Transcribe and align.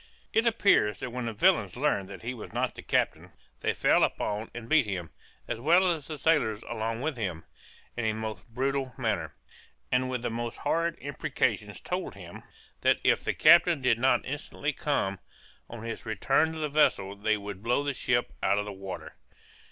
It 0.33 0.47
appears 0.47 0.99
that 0.99 1.11
when 1.11 1.27
the 1.27 1.31
villains 1.33 1.75
learned 1.75 2.09
that 2.09 2.23
he 2.23 2.33
was 2.33 2.51
not 2.51 2.73
the 2.73 2.81
captain, 2.81 3.33
they 3.59 3.71
fell 3.75 4.03
upon 4.03 4.49
and 4.51 4.67
beat 4.67 4.87
him, 4.87 5.11
as 5.47 5.59
well 5.59 5.91
as 5.93 6.07
the 6.07 6.17
sailors 6.17 6.63
along 6.63 7.01
with 7.01 7.17
him, 7.17 7.43
in 7.95 8.05
a 8.05 8.13
most 8.13 8.51
brutal 8.51 8.95
manner, 8.97 9.31
and 9.91 10.09
with 10.09 10.23
the 10.23 10.31
most 10.31 10.57
horrid 10.57 10.95
imprecations 10.99 11.79
told 11.79 12.15
him, 12.15 12.41
that 12.81 12.97
if 13.03 13.23
the 13.23 13.35
captain 13.35 13.79
did 13.79 13.99
not 13.99 14.25
instantly 14.25 14.73
come, 14.73 15.19
on 15.69 15.83
his 15.83 16.03
return 16.03 16.51
to 16.51 16.57
the 16.57 16.67
vessel, 16.67 17.15
they 17.15 17.37
would 17.37 17.61
blow 17.61 17.83
the 17.83 17.93
ship 17.93 18.33
out 18.41 18.57
of 18.57 18.65
the 18.65 18.73
water. 18.73 19.13